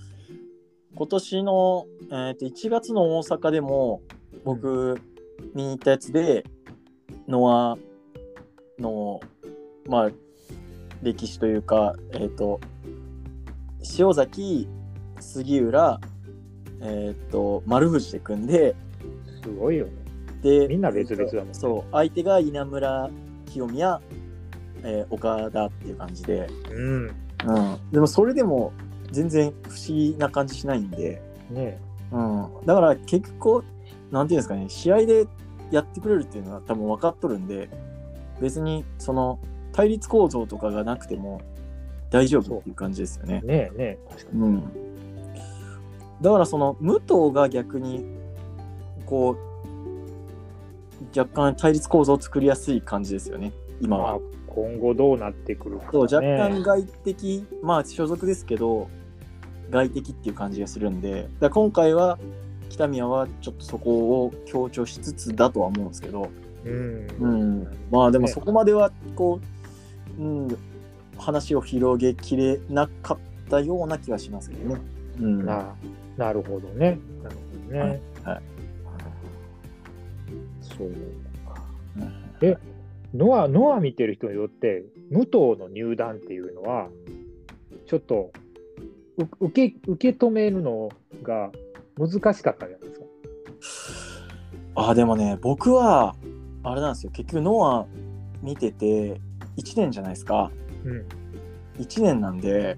[0.94, 4.02] 今年の、えー、と1月の大阪でも、
[4.44, 5.00] 僕、
[5.54, 6.44] 見に行ったやつで、
[7.28, 7.78] ノア
[8.78, 9.20] の、
[9.88, 10.10] まあ、
[11.02, 12.60] 歴史というか、えっ、と、
[13.98, 14.68] 塩崎、
[15.20, 16.00] 杉浦、
[16.80, 18.74] えっ、と、丸藤で組んで、
[19.42, 20.01] すごいよね。
[20.42, 21.54] で、みんな別々だもんね。
[21.54, 23.10] そう、相手が稲村
[23.46, 24.00] 清宮、
[24.82, 27.10] えー岡田っていう感じで、うん。
[27.44, 28.72] うん、でもそれでも
[29.10, 31.78] 全然不思議な感じしないんで、ね。
[32.12, 33.64] うん、だから結構
[34.10, 35.26] なんていうんですかね試合で
[35.70, 37.70] やってくれるっていうのは多分分かっとるんで
[38.40, 39.38] 別にその
[39.72, 41.40] 対立構造とかがなくても
[42.10, 43.40] 大丈夫っていう感じですよね。
[43.42, 44.40] ねえねえ、確かに。
[44.42, 44.62] うん、
[46.20, 48.04] だからその武藤が逆に
[49.06, 49.51] こう
[51.16, 55.88] 若干対立構造を作りやすい感じですよね今はまあ。、今後どうなってくるか、ね。
[55.92, 58.88] そう若干外的、まあ所属ですけど
[59.70, 62.18] 外的っていう感じがするんでだ今回は
[62.68, 66.30] 北宮はちょっとそこを強調しつつだとは思うんですけど、
[66.64, 67.06] うん。
[67.20, 69.40] うん、まあでもねそこまではこ
[70.18, 70.58] う、うん、
[71.18, 73.18] 話を広げきれなかっ
[73.50, 74.80] たような気がしますけどね。
[75.20, 75.74] うん、な
[76.16, 76.98] なるほどね。
[77.22, 77.80] なるほどね。
[77.80, 78.51] はいはい
[80.76, 80.90] そう
[81.46, 81.62] か。
[81.96, 82.56] うんえ、
[83.14, 86.88] ノア、ノア見てる人によって、武藤の入団っていうのは、
[87.86, 88.32] ちょっと
[89.18, 90.88] う受け受け止めるの
[91.22, 91.50] が
[91.98, 93.06] 難しかったじゃないですか。
[94.74, 96.16] あでもね僕は
[96.62, 97.86] あれなんですよ結局ノア
[98.40, 99.20] 見てて
[99.56, 100.50] 1年じゃないですか
[100.84, 101.06] うん、
[101.78, 102.76] 1年なんで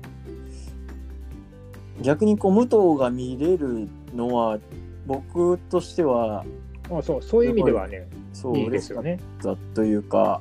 [2.03, 4.59] 逆にこう武藤が見れるのは
[5.07, 6.45] 僕としては
[6.91, 9.13] あそうそういう意味ではね、そういいですよね。
[9.13, 10.41] 嬉しかったというか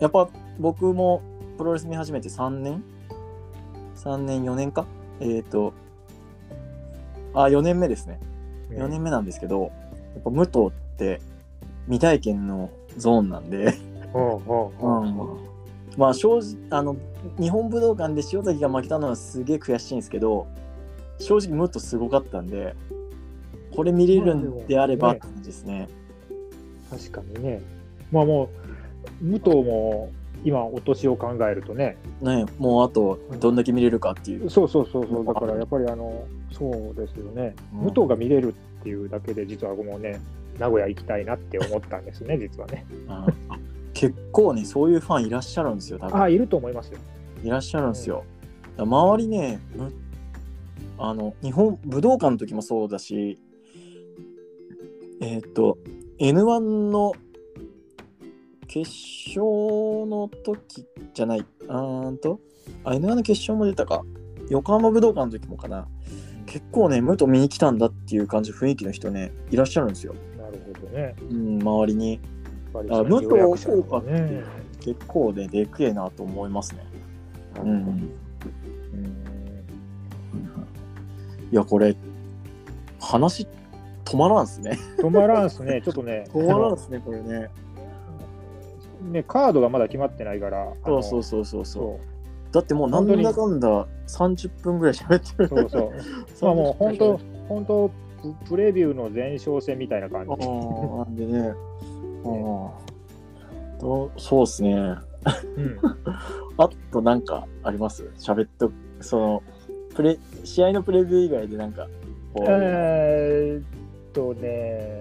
[0.00, 1.22] やっぱ僕も
[1.58, 2.82] プロレス見始めて3年
[3.96, 4.86] ？3年4年か？
[5.20, 5.72] えっ、と
[7.34, 8.20] あ4年目ですね。
[8.70, 8.76] うん。
[8.78, 9.72] 4年目なんですけど、
[10.14, 11.20] やっぱ武藤って
[11.86, 13.74] 未体験のゾーンなんで、
[15.96, 16.96] まあ正直あの
[17.38, 20.46] 日本武道館で塩崎が負けたのはすげえ悔しいんですけど
[21.18, 22.74] 正直ムッとすごかったんで
[23.74, 25.88] これ見れるんであればって感じですね。
[26.90, 27.60] 確かにね。
[28.10, 28.50] まあも
[29.20, 30.10] う、武藤も
[30.44, 34.50] 今、お年を考えるとね、ねもうあとどんだけ見れるかっていう。
[34.50, 40.20] そうそうそうそう、だからやっぱりあの、そうですよね、うん武藤が見れるっていうだけで、実は僕もね、
[40.58, 42.84] 名古屋行きたいなって思ったんですね、実はね。
[43.94, 46.98] 結構ねそういうファンいらっしゃるんですよ多分ああ、いると思いますよ。
[47.44, 48.24] いらっしゃるんですよ。
[48.76, 49.92] だから周りねむ
[50.98, 53.38] あの日本武道館の時もそうだし
[55.22, 55.78] えっ、と
[56.18, 57.12] N1 の
[58.66, 58.90] 決
[59.28, 59.40] 勝
[60.06, 62.40] の時じゃないあーんと
[62.84, 64.02] あ N1 の決勝も出たか。
[64.50, 65.86] 横浜武道館の時もかな。
[66.46, 71.14] 結構ね武藤見に来たんだっていう感じ雰囲気の人ねいらっしゃるんですよ、なるほどね。
[71.30, 72.20] うん、周りに。
[72.74, 73.28] あ武藤
[73.66, 74.42] 効果ってね。
[74.80, 76.84] 結構ねでけえなと思いますね、
[77.62, 78.10] うん、うん。
[81.52, 81.94] いやこれ
[82.98, 83.46] 話
[84.04, 84.78] 止まらんすね。
[84.98, 87.50] 止まらんすね、ちょっとね、 止まらんすねこれね。
[89.10, 92.06] ねカードがまだ決まってないから、そうそうそうそうそう。
[92.06, 92.12] そ
[92.52, 95.44] だってもうなんだかんだ30分ぐらい喋ってる。
[95.46, 95.92] うそうそう。
[96.44, 97.90] まあもう本当、本当
[98.22, 100.48] ププレビューの前哨戦みたいな感じ。
[100.48, 101.54] なんでね。
[102.24, 102.92] うん
[103.80, 104.74] とそうっすね。
[104.76, 105.78] うん、
[106.56, 108.04] あとなんかあります？
[108.18, 109.42] 喋っとその
[109.94, 111.88] プレ試合のプレビュー以外でなんか
[112.32, 112.46] こう。
[112.48, 113.81] えーっ
[114.12, 115.00] とね、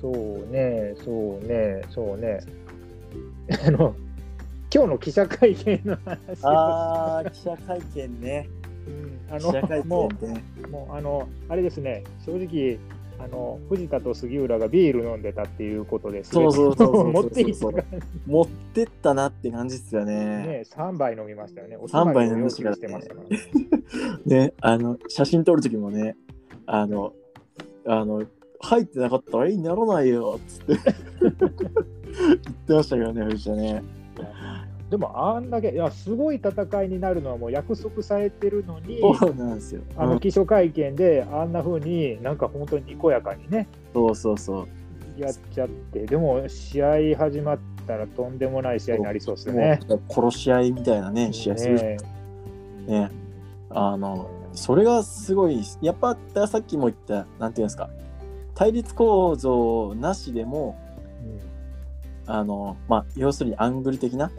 [0.00, 2.40] そうね、そうね、そうね。
[3.66, 3.94] あの、
[4.72, 8.48] 今日の記者会見の話をあー記者会見ね。
[8.86, 10.08] うんあ記者会のも
[10.64, 12.78] う、もう、あの、あれですね、正直、
[13.22, 17.66] あの藤田と杉浦がビール飲んでたっていうことですそうそうそうそう持っていった
[18.26, 20.14] 持ってったなって感じっすよね。
[20.14, 21.76] ね、3杯飲みましたよね。
[21.76, 23.08] お三杯飲みみましたからね。
[24.24, 24.24] ね。
[24.24, 26.16] ね、あの、写真撮るときもね、
[26.64, 27.12] あの、
[27.90, 28.22] あの、
[28.60, 30.74] 入ってなかったらいいにならないよ、っつって
[31.20, 33.82] 言ってましたけどね、藤田ね。
[34.90, 39.82] でも、あんだけ、いや、すごい戦いになるのはもう約束されてるのに、そうなんですよ。
[39.96, 44.68] あのうん記者会見であんな風になんか本当ににこやかにね、そうそうそう。
[45.20, 49.80] やっちゃって、でも試合始まったらとんでもない試合になりそうですよね。
[50.08, 51.74] 殺し合いみたいなね、試合する。
[51.74, 51.96] ね
[52.86, 53.10] ね。
[53.70, 57.90] あの、それがすごい、やっぱ、さっきも言った、なんていうんですか、
[58.54, 60.78] 対立構造なしでも、
[62.26, 64.30] あの、まあ、要するにアングル的な、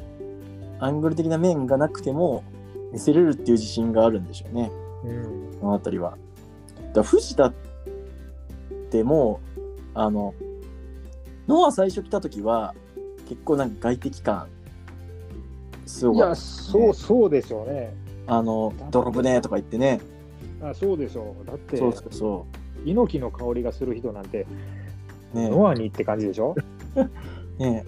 [0.80, 2.44] アングル的な面がなくても
[2.92, 4.72] 見せれるっていう自信があるんでしょうね。
[5.04, 6.18] うんうんこの辺りは。
[6.94, 7.54] だ藤田っ
[8.90, 9.60] てもう、
[9.94, 10.34] あの、
[11.48, 12.74] ノア最初来た時は、
[13.30, 14.48] 結構なんか外敵感、
[15.86, 16.42] すごいや、かった。
[16.42, 17.94] そうそうでしょうね。
[18.28, 20.00] あの、泥船とか言ってね。
[20.62, 21.46] あそうでしょう。
[21.46, 22.46] だって、そうそうそ
[22.86, 24.46] 猪木の香りがする人なんて、
[25.34, 25.38] う。
[25.40, 26.56] ねノアにって感じでしょ？
[27.58, 27.86] ね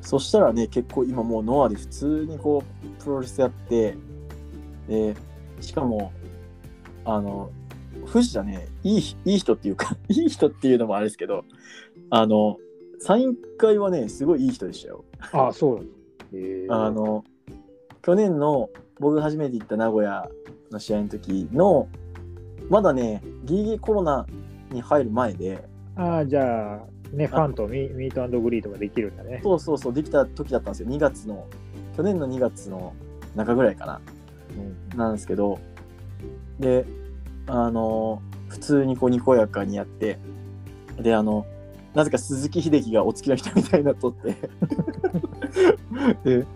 [0.00, 2.62] そしたらね、結構今もうノアで普通にこ
[3.00, 3.96] う、プロレスやって、
[4.88, 5.16] で、
[5.60, 6.12] しかも、
[7.04, 7.50] あの、
[8.04, 11.44] 藤田ね、いいいい人っていうか、 いい人っていうのもあれですけど、
[12.10, 12.58] あの、
[13.00, 15.04] サイン会はね、すごいいい人でしたよ。
[15.32, 15.86] あそう
[16.68, 17.24] あの、
[18.02, 20.28] 去年の僕が初めて行った名古屋
[20.70, 21.88] の試合の時の、
[22.68, 24.26] まだね、ギリギリコロナ
[24.70, 25.64] に入る前で、
[25.96, 26.80] あじゃあ、
[27.12, 29.40] ね、ファンとミミートグリートができるんだね。
[29.42, 30.88] そうそうそう、できた時だったんですよ。
[30.88, 31.46] 2月の、
[31.96, 32.94] 去年の2月の
[33.34, 34.00] 中ぐらいかな。
[34.56, 35.58] うんなんですけど、
[36.58, 36.86] で、
[37.46, 40.18] あの、普通にこうにこやかにやって、
[40.98, 41.46] で、あの、
[41.94, 44.36] なぜか鈴木秀樹がお付きの人みたいになっとって、
[46.24, 46.46] で、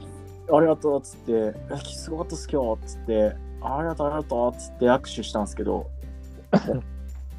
[0.52, 5.90] ありがとうっつって、えすごかったっす今日っつって、ありがとうありがとうっつって握手したんですけど、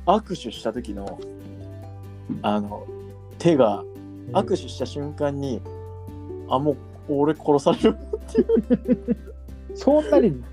[0.06, 1.20] 握手した時の、
[2.42, 2.86] あの、
[3.38, 3.84] 手が、
[4.34, 5.62] 握手した瞬間に、
[6.50, 6.78] あ、もう
[7.10, 7.98] 俺殺される。
[9.76, 10.44] そんなに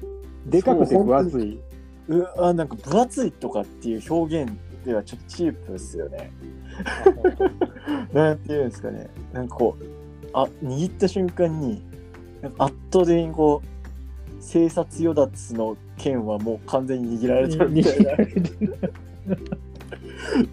[0.47, 1.61] でかくて分厚い？
[2.09, 4.53] うあなんか分厚いとかっていう表現
[4.85, 6.31] ではちょっとチープですよね。
[8.13, 9.09] なんていうんですかね。
[9.33, 9.85] なんかこう、
[10.33, 11.83] あ握った瞬間に、
[12.59, 13.67] 圧倒的にこう、
[14.41, 18.13] 生殺与奪の剣はもう完全に握られてるみたいな。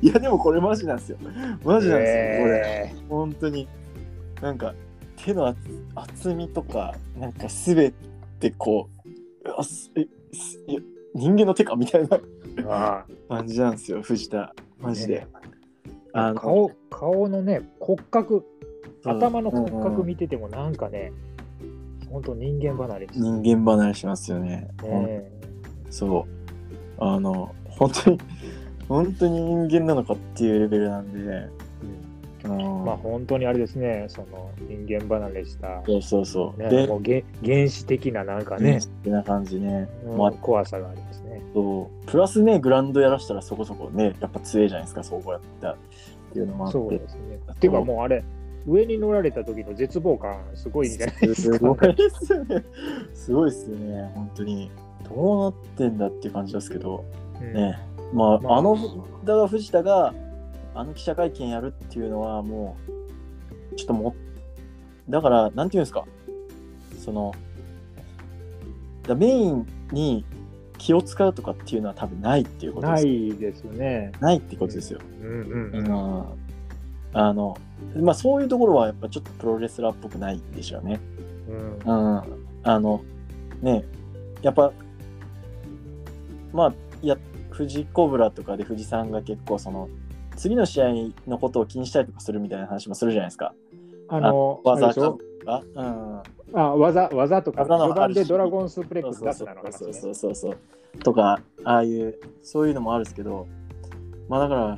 [0.01, 1.17] いや、でもこれマジなんですよ。
[1.63, 2.91] マジなんですよ、これ。
[2.93, 3.67] え本当に。
[4.41, 4.73] なんか、
[5.17, 5.59] 手の厚
[5.95, 7.93] 厚みとか、なんかすべ
[8.39, 10.81] てこう、あすえすいや
[11.13, 12.19] 人間の手かみたいな
[13.29, 14.53] 感じなんですよ、藤田。
[14.79, 15.19] マジで。
[15.19, 15.27] ね
[16.17, 18.45] あの顔顔のね骨格
[19.03, 21.11] 頭の骨うんうん格見ててもなんかね、
[22.15, 24.69] 本当人間離れ人間離れしますよね。
[24.81, 25.29] ね
[25.89, 26.25] そう。
[26.97, 28.19] あの、本当に、
[28.87, 31.19] 本当に人間なのかっていうレベルなんで、
[32.45, 36.61] うんまあ本当にあれですねその人間離れした、そうそうそう。
[36.61, 39.89] ね、でも、うげ原始的ななんかねね、、ってな感じね。
[40.05, 41.41] うんまあ、怖さがありますね。
[41.53, 45.75] そうプラスね、グラウンドやらしたらそこそこね、やっぱ強いじゃないですか、そうこうやったっ
[46.31, 46.77] ていうのもあって。
[46.77, 47.39] そうですね。
[47.51, 48.23] っていうかもうあれ
[48.67, 51.57] 上に乗られた時の絶望感すごいんじゃないですか。
[51.57, 52.63] すごいですよね。
[53.13, 54.71] すごいですよね、本当に。
[55.07, 57.05] どうなってんだっていう感じですけど、
[57.39, 57.77] うんね。
[58.13, 58.75] まあ、まああの、
[59.23, 60.13] だから藤田が、
[60.73, 62.75] あの記者会見やるっていうのは、も
[63.71, 64.15] う、ちょっとも
[65.07, 66.05] う、だから、なんていうんですか、
[66.97, 67.33] その、
[69.07, 70.25] だメインに
[70.77, 73.05] 気を使うとかっていうのは多分ないっていうことです。
[73.05, 74.11] ないですね。
[74.19, 74.99] ないってことですよ。
[75.21, 76.44] うんうんううんん
[77.17, 77.57] あの、
[77.95, 80.99] まあそういうところはやっぱちょっとプロレスラーっぽくないでしょうね。
[81.85, 82.23] うんうん。
[82.63, 83.01] あの、
[83.61, 83.85] ね、
[84.41, 84.73] やっぱ、
[86.51, 87.17] まあ、いや、
[87.55, 89.87] 富士コブラとかで富士さんが結構その、
[90.35, 90.87] 次の試合
[91.27, 93.53] のことを気にしたりとかするみたいな話もするじゃないですか。
[94.09, 95.17] あの、技でしょ？
[95.45, 95.63] が。
[95.75, 96.21] うん。
[96.53, 99.71] あ技技とか、序盤でドラゴンスープレックス出すなの話ね。
[99.71, 100.57] そうそうそうそう。
[100.99, 103.47] とか、ああいう、そういうのもあるんですけど、
[104.27, 104.75] まあだから、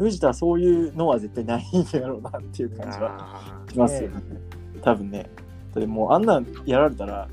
[0.00, 4.22] 藤田はそういうのは絶対ないんだろうなっていう感じはしますよね。
[4.82, 5.30] 多分ね。
[5.74, 7.28] だってもうあんなんやられたら、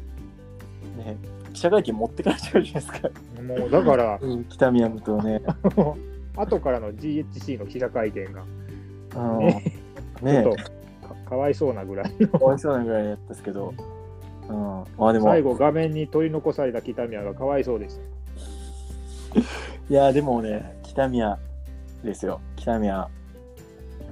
[0.98, 1.18] ね、
[1.54, 3.10] 記者会見持ってかれちゃうじゃないですか。
[3.10, 5.42] ねもうだから、北宮武とね。
[6.36, 8.44] 後からの GHC の記者会見が、
[9.16, 9.64] うんね
[10.22, 13.74] ねちょっとかかわいそうなぐらいの、かわいそうなぐらいやったんですけど、
[14.50, 17.98] うん、まあでも、最後、画面に取り残された北宮がかわいそうでし
[19.34, 19.40] た。
[19.90, 21.40] いや、でもね、北宮
[22.04, 23.10] ですよ、北宮。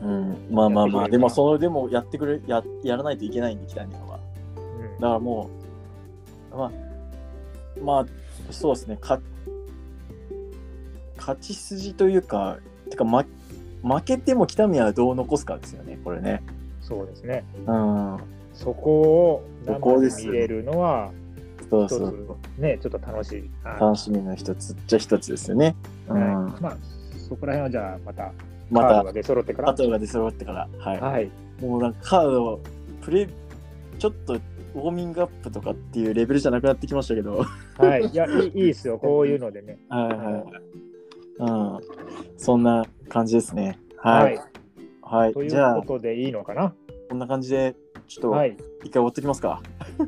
[0.03, 4.19] うん、まあまあまあ、でも、その、でもやってくれ、ややらないといけないんで、北宮は。
[4.57, 5.49] うんだからも
[6.53, 6.71] う、まあ、
[7.81, 8.05] まあ、
[8.51, 9.19] そうですね、か
[11.17, 12.57] 勝ち筋というか、
[12.89, 13.25] てか、ま、
[13.83, 16.43] 負けても北宮はどう残すかですよね、これね。
[16.81, 17.43] そうですね。
[17.65, 18.19] うん、
[18.53, 21.11] そこを生で見れるのは、
[21.61, 22.37] 一そうそう。
[22.57, 23.49] つ、ね、ちょっと楽しい。
[23.63, 25.75] あ楽しみの一つっちゃ一つですよね。
[26.07, 26.77] うんはいまあ、
[27.25, 28.31] そこら辺はじゃあ、また、
[28.69, 29.69] またカードが出揃ってから。
[29.69, 30.99] 後が出揃ってから、はい。
[30.99, 31.31] はい。
[31.61, 32.59] もうなんかカード、
[33.01, 33.27] プレイ、
[33.99, 37.37] ちょっとウォーミングアップとかっていうレベルじゃなくなってきましたけど、
[37.77, 38.05] はいはい。
[38.07, 38.97] いや、いいいいですよ。
[38.97, 39.77] こういうのでね。
[39.89, 40.43] はいはい。
[41.39, 42.37] うん。
[42.37, 43.79] そんな感じですね。
[43.97, 44.39] はい。
[45.01, 45.33] はい。
[45.33, 46.73] といじゃあうこ、とでいいのかな？
[47.09, 47.75] こんな感じで、
[48.07, 48.57] ちょっとはい。
[48.83, 49.61] 一回終わってきますか。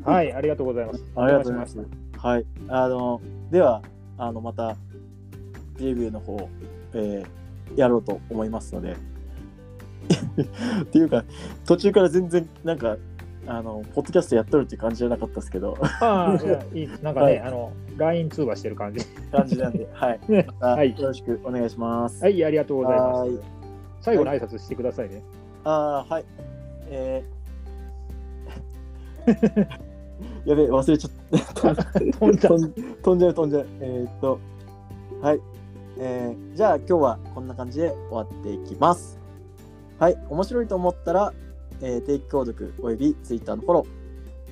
[0.04, 0.32] はい。
[0.32, 1.04] ありがとうございます。
[1.16, 1.78] ありがとうございます
[2.18, 2.46] はい。
[2.68, 3.82] あの、では、
[4.18, 4.76] あの、また、
[5.76, 6.36] プレビューの方、
[6.94, 7.38] えー
[7.76, 8.96] やろうと思いますので。
[10.82, 11.24] っていうか、
[11.66, 12.96] 途中から全然、なんか、
[13.46, 19.04] あの、ポッドキャストやっとるっていう感じじゃなかったですけど、ああ、いやいなんかね、はいあの、LINE 通話してる感じ。
[19.30, 20.20] 感じなんで、はい。
[20.60, 22.22] はいよろしくお願いします。
[22.22, 23.40] はい、ありがとうございまはいす。
[24.00, 25.22] 最後の挨拶してくださいね。
[25.64, 26.24] ああ、はい。
[26.90, 27.38] えー
[30.46, 31.10] やべえ、忘れちゃっ
[31.54, 31.74] た。
[31.74, 32.72] 飛んだ飛ん
[33.02, 33.66] 飛んじゃう、飛んじゃう。
[33.80, 34.40] えーっと、
[35.20, 35.40] はい。
[35.98, 39.18] えーじゃあ今日はこんな感じで終わっていきます。
[39.98, 40.16] はい。
[40.28, 41.32] 面白いと思ったら、
[41.80, 43.86] えー定期購読および Twitter のフォロー、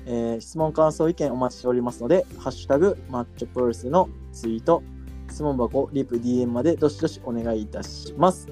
[0.05, 4.83] えー質問、感想、意見お待ちしておりますので、ハッシュタグ、マッチョプロレスのツイート、
[5.29, 8.47] 質問箱、リプ、DM までどしどしお願いいたします。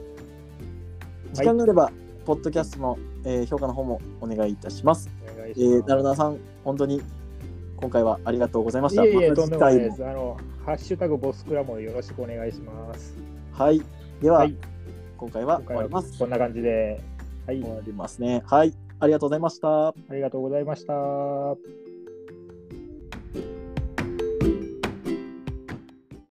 [1.34, 1.92] 時間があれば、
[2.26, 5.10] ポッドキャストの、えー評価の方もお願いいたします。
[5.36, 5.90] お願いえー、します。
[5.90, 7.02] なるなさん、本当に
[7.86, 9.06] 今回はありがとうございました。
[9.06, 10.04] いえいえ、またとんでもないです。
[10.04, 13.16] あの、ハッシュタグボスクラもよろしくお願いします。
[13.52, 13.80] はい。
[14.20, 14.56] では、はい、
[15.18, 16.18] 今回は今回は終わります。
[16.18, 17.00] こんな感じで。
[17.46, 18.42] はい終、わりますね。
[18.48, 18.74] はい。
[19.00, 19.90] ありがとうございました。
[19.90, 21.85] ありがとうございました。